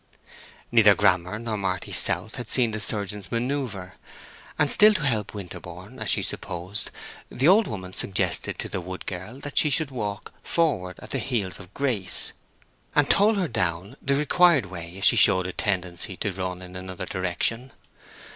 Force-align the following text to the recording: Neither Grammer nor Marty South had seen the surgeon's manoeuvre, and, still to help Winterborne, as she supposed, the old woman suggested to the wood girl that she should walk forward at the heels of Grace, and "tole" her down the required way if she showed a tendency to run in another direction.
Neither 0.71 0.95
Grammer 0.95 1.37
nor 1.37 1.57
Marty 1.57 1.91
South 1.91 2.37
had 2.37 2.49
seen 2.49 2.71
the 2.71 2.79
surgeon's 2.79 3.31
manoeuvre, 3.31 3.93
and, 4.57 4.71
still 4.71 4.95
to 4.95 5.05
help 5.05 5.35
Winterborne, 5.35 5.99
as 5.99 6.09
she 6.09 6.23
supposed, 6.23 6.89
the 7.29 7.47
old 7.47 7.67
woman 7.67 7.93
suggested 7.93 8.57
to 8.57 8.67
the 8.67 8.81
wood 8.81 9.05
girl 9.05 9.39
that 9.41 9.59
she 9.59 9.69
should 9.69 9.91
walk 9.91 10.33
forward 10.41 10.97
at 11.03 11.11
the 11.11 11.19
heels 11.19 11.59
of 11.59 11.71
Grace, 11.75 12.33
and 12.95 13.11
"tole" 13.11 13.35
her 13.35 13.47
down 13.47 13.95
the 14.01 14.15
required 14.15 14.65
way 14.65 14.95
if 14.97 15.03
she 15.05 15.15
showed 15.15 15.45
a 15.45 15.53
tendency 15.53 16.17
to 16.17 16.31
run 16.31 16.63
in 16.63 16.75
another 16.75 17.05
direction. 17.05 17.71